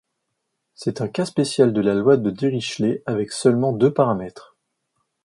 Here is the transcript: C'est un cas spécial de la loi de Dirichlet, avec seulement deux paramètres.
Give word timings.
C'est 0.73 1.01
un 1.01 1.07
cas 1.07 1.25
spécial 1.25 1.73
de 1.73 1.79
la 1.79 1.93
loi 1.93 2.17
de 2.17 2.31
Dirichlet, 2.31 3.03
avec 3.05 3.31
seulement 3.31 3.71
deux 3.71 3.93
paramètres. 3.93 4.57